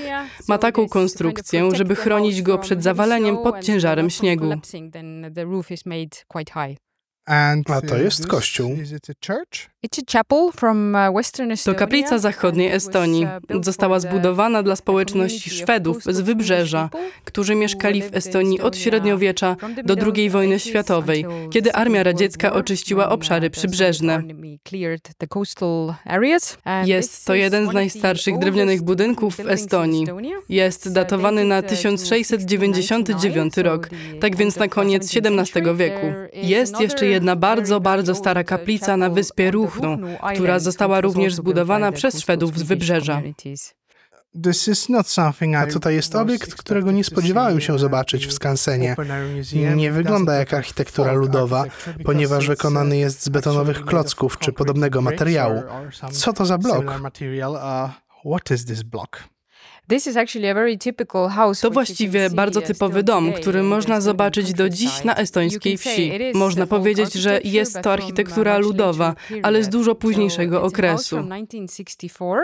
ma 0.48 0.58
taką 0.58 0.88
konstrukcję, 0.88 1.70
żeby 1.74 1.96
chronić 1.96 2.42
go 2.42 2.58
przed 2.58 2.84
zawaleniem 2.84 3.38
pod 3.38 3.64
ciężarem 3.64 4.10
śniegu. 4.10 4.50
A 7.28 7.82
to 7.82 7.98
jest 7.98 8.28
kościół. 8.28 8.78
To 11.66 11.76
kaplica 11.76 12.20
zachodniej 12.20 12.72
Estonii. 12.72 13.28
Została 13.62 14.00
zbudowana 14.00 14.64
dla 14.64 14.76
społeczności 14.76 15.50
Szwedów 15.50 16.04
z 16.04 16.22
wybrzeża, 16.22 16.90
którzy 17.24 17.56
mieszkali 17.56 18.02
w 18.02 18.16
Estonii 18.16 18.62
od 18.62 18.78
średniowiecza 18.78 19.56
do 19.84 19.96
II 20.16 20.30
wojny 20.30 20.60
światowej, 20.60 21.26
kiedy 21.52 21.74
armia 21.74 22.04
radziecka 22.04 22.54
oczyściła 22.54 23.10
obszary 23.10 23.50
przybrzeżne. 23.50 24.24
Jest 26.86 27.26
to 27.26 27.36
jeden 27.36 27.70
z 27.70 27.74
najstarszych 27.74 28.40
drewnianych 28.40 28.82
budynków 28.82 29.36
w 29.36 29.48
Estonii. 29.48 30.08
Jest 30.50 30.94
datowany 30.94 31.46
na 31.46 31.62
1699 31.62 33.58
rok, 33.58 33.90
tak 34.22 34.36
więc 34.36 34.56
na 34.56 34.68
koniec 34.68 35.18
XVII 35.18 35.76
wieku. 35.76 36.08
Jest 36.34 36.80
jeszcze 36.80 37.06
jedna 37.06 37.36
bardzo, 37.36 37.80
bardzo 37.80 38.16
stara 38.16 38.44
kaplica 38.44 38.98
na 38.98 39.10
wyspie 39.10 39.52
Ruch, 39.52 39.67
która 40.36 40.60
została 40.60 41.02
również 41.02 41.34
zbudowana 41.36 41.92
przez 41.92 42.20
Szwedów 42.20 42.60
z 42.60 42.64
wybrzeża. 42.64 43.22
A 45.58 45.68
tutaj 45.68 45.96
jest 45.96 46.16
obiekt, 46.16 46.56
którego 46.56 46.92
nie 46.92 47.04
spodziewałem 47.04 47.62
się 47.62 47.80
zobaczyć 47.80 48.28
w 48.28 48.34
skansenie. 48.34 48.96
Nie 49.76 49.92
wygląda 49.92 50.36
jak 50.36 50.54
architektura 50.54 51.14
ludowa, 51.14 51.66
ponieważ 52.06 52.48
wykonany 52.48 52.98
jest 52.98 53.24
z 53.24 53.30
betonowych 53.30 53.86
klocków 53.86 54.40
czy 54.40 54.54
podobnego 54.54 55.02
materiału. 55.02 55.64
Co 56.12 56.34
to 56.34 56.46
za 56.46 56.58
blok? 56.58 57.02
To 61.62 61.72
właściwie 61.72 62.30
bardzo 62.30 62.62
typowy 62.62 63.04
dom, 63.04 63.34
który 63.34 63.64
można 63.64 64.02
zobaczyć 64.02 64.54
do 64.54 64.70
dziś 64.70 65.04
na 65.04 65.16
estońskiej 65.16 65.78
wsi. 65.78 66.12
Można 66.34 66.68
powiedzieć, 66.68 67.14
że 67.14 67.40
jest 67.44 67.82
to 67.82 67.94
architektura 67.94 68.58
ludowa, 68.58 69.16
ale 69.44 69.64
z 69.64 69.70
dużo 69.70 69.96
późniejszego 69.96 70.64
okresu. 70.64 71.18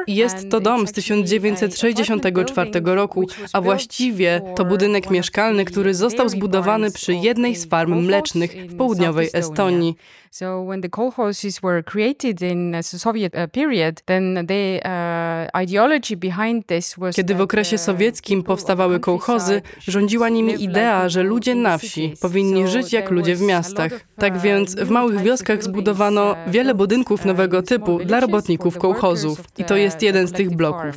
Jest 0.07 0.49
to 0.49 0.59
dom 0.59 0.87
z 0.87 0.91
1964 0.91 2.71
roku, 2.83 3.27
a 3.53 3.61
właściwie 3.61 4.41
to 4.55 4.65
budynek 4.65 5.09
mieszkalny, 5.09 5.65
który 5.65 5.93
został 5.93 6.29
zbudowany 6.29 6.91
przy 6.91 7.13
jednej 7.13 7.55
z 7.55 7.65
farm 7.65 8.05
mlecznych 8.05 8.51
w 8.69 8.77
południowej 8.77 9.29
Estonii. 9.33 9.95
So 10.33 10.63
when 10.63 10.81
the 10.81 10.89
kolkhozes 10.89 11.61
were 11.61 11.83
created 11.83 12.41
in 12.41 12.71
the 12.71 12.81
Soviet 12.81 13.35
uh, 13.35 13.47
period, 13.47 14.01
then 14.07 14.47
the 14.47 14.81
uh, 14.83 15.61
ideology 15.61 16.17
behind 16.17 16.65
this 16.65 16.95
was 16.97 17.15
Kiedy 17.15 17.32
w 17.35 17.41
okresie 17.41 17.77
sowieckim 17.77 18.43
powstawały 18.43 18.99
kołchozy, 18.99 19.61
rządziła 19.87 20.29
nimi 20.29 20.63
idea, 20.63 21.09
że 21.09 21.23
ludzie 21.23 21.55
na 21.55 21.77
wsi 21.77 22.13
powinni 22.21 22.67
żyć 22.67 22.93
jak 22.93 23.11
ludzie 23.11 23.35
w 23.35 23.41
miastach. 23.41 23.91
Tak 24.17 24.39
więc 24.39 24.75
w 24.75 24.89
małych 24.89 25.21
wioskach 25.21 25.63
zbudowano 25.63 26.35
wiele 26.47 26.75
budynków 26.75 27.25
nowego 27.25 27.61
typu 27.61 27.99
dla 28.05 28.19
robotników 28.19 28.77
kołchozów. 28.77 29.41
I 29.57 29.63
to 29.63 29.75
jest 29.75 30.01
jeden 30.01 30.27
z 30.27 30.31
tych 30.31 30.55
bloków. 30.55 30.95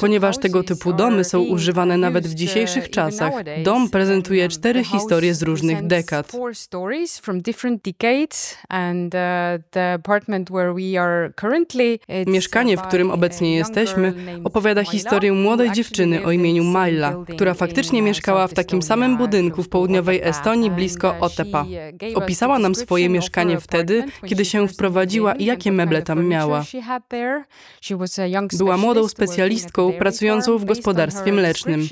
Ponieważ 0.00 0.38
tego 0.38 0.62
typu 0.62 0.92
domy 0.92 1.24
są 1.24 1.40
używane 1.40 1.96
nawet 1.96 2.26
w 2.26 2.34
dzisiejszych 2.34 2.90
czasach, 2.90 3.32
dom 3.64 3.90
prezentuje 3.90 4.48
cztery 4.48 4.84
historie 4.84 5.34
z 5.34 5.42
różnych 5.42 5.86
dekad. 5.86 6.32
Mieszkanie, 12.26 12.76
w 12.76 12.82
którym 12.82 13.10
obecnie 13.10 13.56
jesteśmy, 13.56 14.14
opowiada 14.44 14.84
historię 14.84 15.32
młodej 15.32 15.72
dziewczyny 15.72 16.24
o 16.24 16.30
imieniu 16.30 16.64
Maila, 16.64 17.16
która 17.34 17.54
faktycznie 17.54 18.02
mieszkała 18.02 18.46
w 18.46 18.54
takim 18.54 18.82
samym 18.82 19.16
budynku 19.16 19.62
w 19.62 19.68
południowej 19.68 20.20
Estonii 20.22 20.70
blisko 20.70 21.14
Otepa. 21.20 21.66
Opisała 22.14 22.58
nam 22.58 22.74
swoje 22.74 23.08
mieszkanie 23.08 23.60
wtedy, 23.60 24.04
kiedy 24.26 24.44
się 24.44 24.68
wprowadziła 24.68 25.34
i 25.34 25.44
jakie 25.44 25.72
meble 25.72 26.02
tam 26.02 26.19
miała. 26.22 26.64
Była 28.58 28.76
młodą 28.76 29.08
specjalistką 29.08 29.92
pracującą 29.92 30.58
w 30.58 30.64
gospodarstwie 30.64 31.32
mlecznym. 31.32 31.88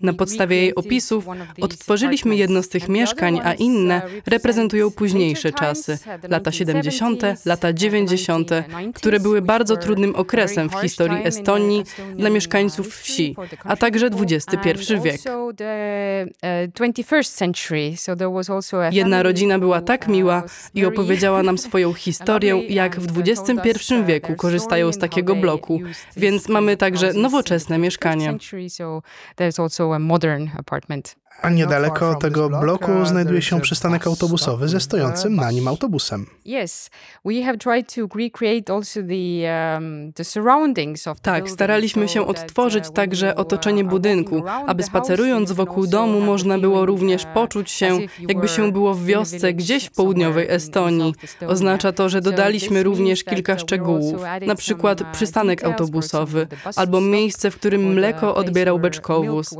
Na 0.00 0.12
podstawie 0.12 0.56
jej 0.56 0.74
opisów 0.74 1.26
odtworzyliśmy 1.60 2.36
jedno 2.36 2.62
z 2.62 2.68
tych 2.68 2.88
mieszkań, 2.88 3.40
a 3.44 3.54
inne 3.54 4.02
reprezentują 4.26 4.90
późniejsze 4.90 5.52
czasy, 5.52 5.98
lata 6.28 6.52
70., 6.52 7.22
lata 7.44 7.72
90., 7.72 8.50
które 8.94 9.20
były 9.20 9.42
bardzo 9.42 9.76
trudnym 9.76 10.16
okresem 10.16 10.70
w 10.70 10.74
historii 10.74 11.18
Estonii 11.24 11.84
dla 12.16 12.30
mieszkańców 12.30 12.96
wsi, 12.96 13.36
a 13.64 13.76
także 13.76 14.06
XXI 14.06 14.94
wiek. 15.04 15.20
Jedna 18.92 19.22
rodzina 19.22 19.58
była 19.58 19.80
tak 19.80 20.08
miła 20.08 20.42
i 20.74 20.84
opowiedziała 20.84 21.42
nam 21.42 21.58
swoją 21.58 21.92
historię, 22.04 22.66
jak 22.68 23.00
w 23.00 23.20
XXI 23.20 23.69
wieku 24.06 24.34
korzystają 24.36 24.92
z 24.92 24.98
takiego 24.98 25.36
bloku, 25.36 25.80
więc 26.16 26.48
mamy 26.48 26.76
także 26.76 27.12
nowoczesne 27.12 27.78
mieszkanie. 27.78 28.36
A 31.42 31.50
niedaleko 31.50 32.14
tego 32.14 32.48
bloku 32.60 33.04
znajduje 33.04 33.42
się 33.42 33.60
przystanek 33.60 34.06
autobusowy 34.06 34.68
ze 34.68 34.80
stojącym 34.80 35.36
na 35.36 35.50
nim 35.50 35.68
autobusem. 35.68 36.26
Tak, 41.22 41.50
staraliśmy 41.50 42.08
się 42.08 42.26
odtworzyć 42.26 42.84
także 42.94 43.36
otoczenie 43.36 43.84
budynku, 43.84 44.42
aby 44.66 44.82
spacerując 44.82 45.52
wokół 45.52 45.86
domu 45.86 46.20
można 46.20 46.58
było 46.58 46.86
również 46.86 47.26
poczuć 47.34 47.70
się, 47.70 47.98
jakby 48.28 48.48
się 48.48 48.72
było 48.72 48.94
w 48.94 49.04
wiosce 49.04 49.52
gdzieś 49.52 49.84
w 49.84 49.90
południowej 49.90 50.48
Estonii. 50.50 51.14
Oznacza 51.46 51.92
to, 51.92 52.08
że 52.08 52.20
dodaliśmy 52.20 52.82
również 52.82 53.24
kilka 53.24 53.58
szczegółów, 53.58 54.22
na 54.46 54.54
przykład 54.54 55.02
przystanek 55.12 55.64
autobusowy 55.64 56.46
albo 56.76 57.00
miejsce, 57.00 57.50
w 57.50 57.56
którym 57.56 57.92
mleko 57.92 58.34
odbierał 58.34 58.78
beczkowóz. 58.78 59.54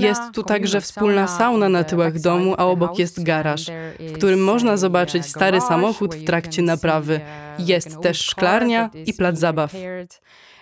Jest 0.00 0.22
tu 0.32 0.42
także 0.42 0.80
wspólna 0.80 1.26
sauna 1.26 1.68
na 1.68 1.84
tyłach 1.84 2.20
domu, 2.20 2.54
a 2.58 2.64
obok 2.64 2.98
jest 2.98 3.22
garaż, 3.22 3.66
w 3.98 4.12
którym 4.12 4.44
można 4.44 4.72
uh, 4.72 4.78
zobaczyć 4.78 5.26
stary 5.26 5.60
samochód 5.60 6.14
w 6.14 6.24
trakcie 6.24 6.62
naprawy. 6.62 7.20
uh, 7.58 7.68
Jest 7.68 8.00
też 8.00 8.18
szklarnia 8.18 8.90
i 9.06 9.14
plac 9.14 9.38
zabaw. 9.38 9.74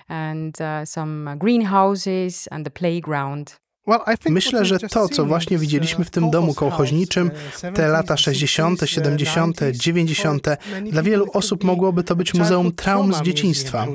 And 0.09 0.59
uh, 0.61 0.89
some 0.89 1.37
greenhouses 1.37 2.49
and 2.51 2.65
the 2.65 2.71
playground. 2.71 3.65
Myślę, 4.29 4.65
że 4.65 4.79
to, 4.79 5.09
co 5.09 5.25
właśnie 5.25 5.59
widzieliśmy 5.59 6.05
w 6.05 6.11
tym 6.11 6.31
domu 6.31 6.55
kołchoźniczym, 6.55 7.31
te 7.75 7.89
lata 7.89 8.17
60., 8.17 8.81
70., 8.85 9.61
90., 9.73 10.47
dla 10.91 11.03
wielu 11.03 11.27
osób 11.33 11.65
mogłoby 11.65 12.05
to 12.05 12.17
być 12.17 12.35
muzeum 12.35 12.73
traum 12.73 13.15
z 13.15 13.23
dzieciństwa. 13.23 13.87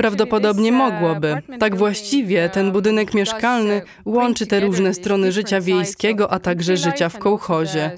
Prawdopodobnie 0.00 0.72
mogłoby. 0.72 1.42
Tak 1.58 1.76
właściwie 1.76 2.48
ten 2.48 2.72
budynek 2.72 3.14
mieszkalny 3.14 3.82
łączy 4.04 4.46
te 4.46 4.60
różne 4.60 4.94
strony 4.94 5.32
życia 5.32 5.60
wiejskiego, 5.60 6.32
a 6.32 6.38
także 6.38 6.76
życia 6.76 7.08
w 7.08 7.18
kołchozie. 7.18 7.90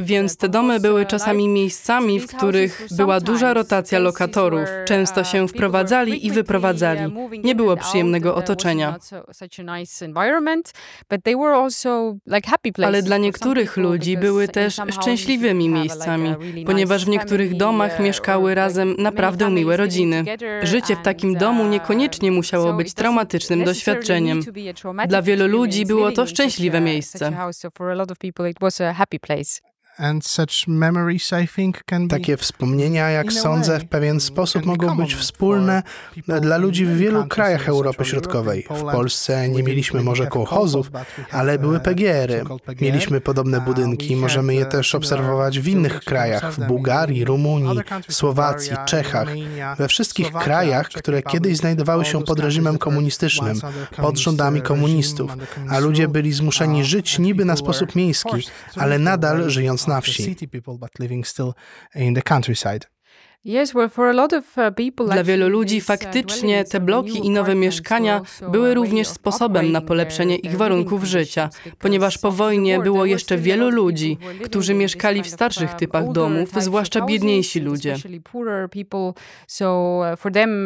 Więc 0.00 0.36
te 0.36 0.48
domy 0.48 0.80
były 0.80 1.06
czasami 1.06 1.48
miejscami, 1.48 2.20
w 2.20 2.26
których 2.26 2.86
była 2.90 3.20
duża 3.20 3.54
rotacja 3.54 3.98
lokatorów. 3.98 4.68
Często 4.84 5.24
się 5.24 5.48
wprowadzali 5.48 6.26
i 6.26 6.30
wyprowadzali. 6.30 7.12
Nie 7.44 7.54
było 7.54 7.76
przyjemnego 7.76 8.34
otoczenia. 8.34 8.96
Ale 12.84 13.02
dla 13.02 13.16
niektórych 13.16 13.76
ludzi 13.76 14.16
były 14.16 14.48
też 14.48 14.80
szczęśliwymi 14.90 15.68
miejscami, 15.68 16.34
ponieważ 16.66 17.04
w 17.04 17.08
niektórych 17.08 17.56
domach 17.56 18.00
mieszkały 18.00 18.54
razem 18.54 18.94
naprawdę 18.98 19.50
miłe 19.50 19.77
rodziny. 19.78 20.24
Życie 20.62 20.96
w 20.96 21.02
takim 21.02 21.34
domu 21.34 21.66
niekoniecznie 21.66 22.32
musiało 22.32 22.72
być 22.72 22.94
traumatycznym 22.94 23.64
doświadczeniem. 23.64 24.40
Dla 25.08 25.22
wielu 25.22 25.46
ludzi 25.46 25.86
było 25.86 26.12
to 26.12 26.26
szczęśliwe 26.26 26.80
miejsce. 26.80 27.32
Takie 32.08 32.36
wspomnienia, 32.36 33.10
jak 33.10 33.32
sądzę, 33.32 33.78
w 33.80 33.88
pewien 33.88 34.20
sposób 34.20 34.64
mogą 34.64 34.96
być 34.96 35.14
wspólne 35.14 35.82
dla 36.40 36.56
ludzi 36.56 36.86
w 36.86 36.96
wielu 36.96 37.26
krajach 37.26 37.68
Europy 37.68 38.04
Środkowej. 38.04 38.66
W 38.70 38.82
Polsce 38.92 39.48
nie 39.48 39.62
mieliśmy 39.62 40.02
może 40.02 40.26
kołchozów, 40.26 40.90
ale 41.30 41.58
były 41.58 41.80
PGR-y. 41.80 42.44
Mieliśmy 42.80 43.20
podobne 43.20 43.60
budynki, 43.60 44.16
możemy 44.16 44.54
je 44.54 44.66
też 44.66 44.94
obserwować 44.94 45.60
w 45.60 45.68
innych 45.68 46.00
krajach, 46.00 46.52
w 46.52 46.66
Bułgarii, 46.66 47.24
Rumunii, 47.24 47.80
Słowacji, 48.08 48.76
Czechach. 48.86 49.28
We 49.78 49.88
wszystkich 49.88 50.32
krajach, 50.32 50.88
które 50.88 51.22
kiedyś 51.22 51.56
znajdowały 51.56 52.04
się 52.04 52.22
pod 52.22 52.40
reżimem 52.40 52.78
komunistycznym, 52.78 53.60
pod 53.96 54.18
rządami 54.18 54.62
komunistów, 54.62 55.32
a 55.70 55.78
ludzie 55.78 56.08
byli 56.08 56.32
zmuszeni 56.32 56.84
żyć 56.84 57.18
niby 57.18 57.44
na 57.44 57.56
sposób 57.56 57.94
miejski, 57.94 58.48
ale 58.76 58.98
nadal 58.98 59.50
żyjąc 59.50 59.87
it's 59.90 60.08
not 60.08 60.14
city 60.24 60.46
people, 60.46 60.78
but 60.78 60.98
living 60.98 61.24
still 61.24 61.56
in 61.94 62.14
the 62.14 62.22
countryside. 62.22 62.86
Dla 65.06 65.24
wielu 65.24 65.48
ludzi 65.48 65.80
faktycznie 65.80 66.64
te 66.64 66.80
bloki 66.80 67.26
i 67.26 67.30
nowe 67.30 67.54
mieszkania 67.54 68.20
były 68.52 68.74
również 68.74 69.08
sposobem 69.08 69.72
na 69.72 69.80
polepszenie 69.80 70.36
ich 70.36 70.56
warunków 70.56 71.04
życia, 71.04 71.50
ponieważ 71.78 72.18
po 72.18 72.32
wojnie 72.32 72.80
było 72.80 73.06
jeszcze 73.06 73.38
wielu 73.38 73.70
ludzi, 73.70 74.18
którzy 74.44 74.74
mieszkali 74.74 75.22
w 75.22 75.28
starszych 75.28 75.74
typach 75.74 76.12
domów, 76.12 76.48
zwłaszcza 76.58 77.04
biedniejsi 77.04 77.60
ludzie. 77.60 77.96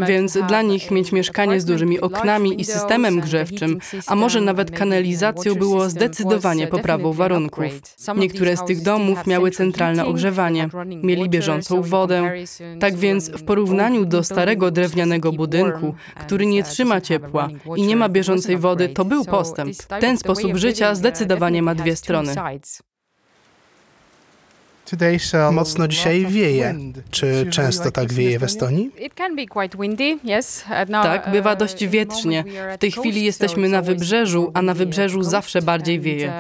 Więc 0.07 0.39
dla 0.49 0.63
nich 0.63 0.91
mieć 0.91 1.13
mieszkanie 1.13 1.61
z 1.61 1.65
dużymi 1.65 2.01
oknami 2.01 2.61
i 2.61 2.65
systemem 2.65 3.21
grzewczym, 3.21 3.79
a 4.07 4.17
może 4.17 4.41
nawet 4.41 4.71
kanalizacją 4.71 5.55
było 5.55 5.89
zdecydowanie 5.89 6.67
poprawą 6.67 7.13
warunków. 7.13 7.65
Niektóre 8.17 8.57
z 8.57 8.65
tych 8.65 8.83
domów 8.83 9.27
miały 9.27 9.51
centralne 9.51 10.07
ogrzewanie, 10.07 10.69
mieli 11.03 11.29
bieżącą 11.29 11.83
wodę, 11.83 12.35
Tak 12.81 12.97
więc 12.97 13.31
w 13.31 13.45
porównaniu 13.45 14.05
do 14.05 14.25
starego 14.25 14.71
drewnianego 14.71 15.33
budynku, 15.33 15.95
który 16.21 16.47
nie 16.47 16.63
trzyma 16.63 17.01
ciepła 17.01 17.49
i 17.77 17.83
nie 17.83 17.97
ma 17.97 18.09
bieżącej 18.09 18.57
wody, 18.57 18.89
to 18.89 19.05
był 19.05 19.25
postęp. 19.25 19.77
Ten 20.01 20.19
sposób 20.19 20.57
życia 20.57 20.95
zdecydowanie 20.95 21.63
ma 21.63 21.75
dwie 21.75 21.97
strony. 21.97 22.35
Mocno 25.53 25.89
dzisiaj 25.89 26.27
wieje. 26.27 26.75
Czy 27.11 27.47
często 27.51 27.91
tak 27.91 28.13
wieje 28.13 28.39
w 28.39 28.43
Estonii? 28.43 28.91
Tak, 31.03 31.31
bywa 31.31 31.57
dość 31.57 31.87
wietrznie. 31.87 32.45
W 32.75 32.79
tej 32.79 32.93
chwili 32.93 33.25
jesteśmy 33.25 33.69
na 33.69 33.83
wybrzeżu, 33.83 34.51
a 34.55 34.63
na 34.63 34.75
wybrzeżu 34.75 35.23
zawsze 35.23 35.63
bardziej 35.63 36.01
wieje. 36.01 36.33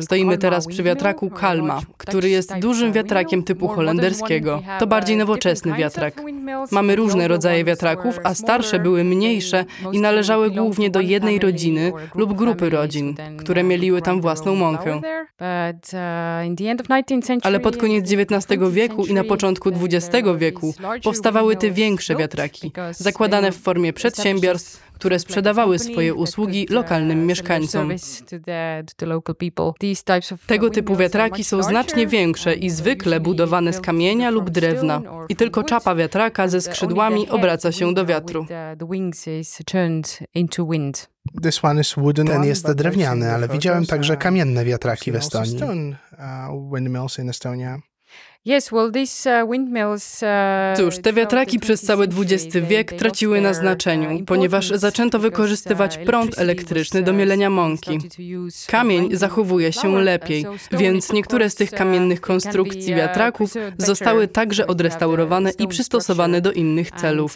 Stoimy 0.00 0.38
teraz 0.38 0.66
przy 0.66 0.82
wiatraku 0.82 1.30
Kalma, 1.30 1.80
który 1.96 2.28
jest 2.28 2.58
dużym 2.58 2.92
wiatrakiem 2.92 3.42
typu 3.42 3.68
holenderskiego. 3.68 4.62
To 4.78 4.86
bardziej 4.86 5.16
nowoczesny 5.16 5.72
wiatrak. 5.72 6.22
Mamy 6.70 6.96
różne 6.96 7.28
rodzaje 7.28 7.64
wiatraków, 7.64 8.18
a 8.24 8.34
starsze 8.34 8.78
były 8.78 9.04
mniejsze 9.04 9.64
i 9.92 10.00
należały 10.00 10.50
głównie 10.50 10.90
do 10.90 11.00
jednej 11.00 11.38
rodziny 11.38 11.92
lub 12.14 12.32
grupy 12.32 12.70
rodzin, 12.70 13.14
które 13.38 13.62
mieliły 13.62 14.02
tam 14.02 14.20
własną 14.20 14.54
mąkę. 14.54 15.00
Ale 17.42 17.60
pod 17.60 17.76
koniec 17.76 18.12
XIX 18.12 18.62
wieku 18.70 19.06
i 19.06 19.14
na 19.14 19.24
początku 19.24 19.68
XX 19.68 20.28
wieku 20.36 20.74
powstawały 21.04 21.56
te 21.56 21.70
większe 21.70 22.16
wiatraki, 22.16 22.72
zakładane 22.90 23.52
w 23.52 23.56
formie 23.56 23.92
przedsiębiorstw, 23.92 24.91
które 25.02 25.18
sprzedawały 25.18 25.78
swoje 25.78 26.14
usługi 26.14 26.66
lokalnym 26.70 27.26
mieszkańcom. 27.26 27.88
Tego 30.46 30.70
typu 30.70 30.96
wiatraki 30.96 31.44
są 31.44 31.62
znacznie 31.62 32.06
większe 32.06 32.54
i 32.54 32.70
zwykle 32.70 33.20
budowane 33.20 33.72
z 33.72 33.80
kamienia 33.80 34.30
lub 34.30 34.50
drewna. 34.50 35.02
I 35.28 35.36
tylko 35.36 35.62
czapa 35.62 35.94
wiatraka 35.94 36.48
ze 36.48 36.60
skrzydłami 36.60 37.28
obraca 37.28 37.72
się 37.72 37.94
do 37.94 38.06
wiatru. 38.06 38.46
Ten 42.26 42.44
jest 42.44 42.72
drewniany, 42.72 43.32
ale 43.32 43.48
widziałem 43.48 43.86
także 43.86 44.16
kamienne 44.16 44.64
wiatraki 44.64 45.12
w 45.12 45.16
Estonii. 45.16 45.60
Cóż, 50.76 50.98
te 51.02 51.12
wiatraki 51.12 51.58
przez 51.58 51.82
cały 51.82 52.08
XX 52.18 52.56
wiek 52.68 52.92
traciły 52.92 53.40
na 53.40 53.54
znaczeniu, 53.54 54.24
ponieważ 54.24 54.68
zaczęto 54.68 55.18
wykorzystywać 55.18 55.98
prąd 55.98 56.38
elektryczny 56.38 57.02
do 57.02 57.12
mielenia 57.12 57.50
mąki. 57.50 57.98
Kamień 58.66 59.08
zachowuje 59.16 59.72
się 59.72 60.00
lepiej, 60.00 60.44
więc 60.72 61.12
niektóre 61.12 61.50
z 61.50 61.54
tych 61.54 61.70
kamiennych 61.70 62.20
konstrukcji 62.20 62.94
wiatraków 62.94 63.54
zostały 63.78 64.28
także 64.28 64.66
odrestaurowane 64.66 65.50
i 65.58 65.68
przystosowane 65.68 66.40
do 66.40 66.52
innych 66.52 66.90
celów. 66.90 67.34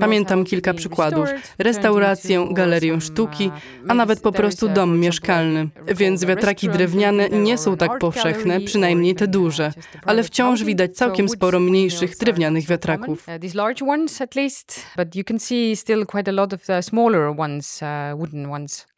Pamiętam 0.00 0.44
kilka 0.44 0.74
przykładów: 0.74 1.28
restaurację, 1.58 2.48
galerię 2.50 3.00
sztuki, 3.00 3.50
a 3.88 3.94
nawet 3.94 4.20
po 4.20 4.32
prostu 4.32 4.68
dom 4.68 5.00
mieszkalny. 5.00 5.68
Więc 5.96 6.24
wiatraki 6.24 6.68
drewniane 6.68 7.28
nie 7.28 7.58
są 7.58 7.76
tak 7.76 7.98
powszechne, 7.98 8.60
przynajmniej 8.60 9.14
te 9.14 9.26
duże, 9.26 9.72
ale 10.06 10.29
wciąż 10.30 10.64
widać 10.64 10.96
całkiem 10.96 11.28
sporo 11.28 11.60
mniejszych 11.60 12.16
drewnianych 12.16 12.66
wiatraków. 12.66 13.26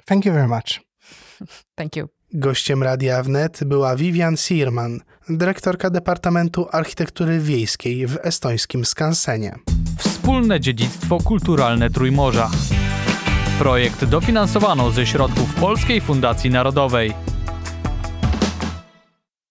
Thank 0.04 0.26
you 0.26 0.32
very 0.32 0.48
much. 0.48 0.80
Thank 1.78 1.96
you. 1.96 2.08
Gościem 2.34 2.82
Radia 2.82 3.22
Wnet 3.22 3.64
była 3.64 3.96
Vivian 3.96 4.36
Sierman, 4.36 5.00
dyrektorka 5.28 5.90
Departamentu 5.90 6.66
Architektury 6.72 7.38
Wiejskiej 7.38 8.06
w 8.06 8.18
estońskim 8.22 8.84
Skansenie. 8.84 9.54
Wspólne 9.98 10.60
dziedzictwo 10.60 11.18
kulturalne 11.18 11.90
Trójmorza. 11.90 12.50
Projekt 13.58 14.04
dofinansowano 14.04 14.90
ze 14.90 15.06
środków 15.06 15.54
Polskiej 15.54 16.00
Fundacji 16.00 16.50
Narodowej. 16.50 17.31